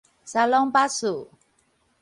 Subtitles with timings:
[0.25, 1.29] 沙龍巴斯